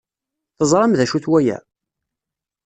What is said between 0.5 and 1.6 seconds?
Teẓram d acu-t waya?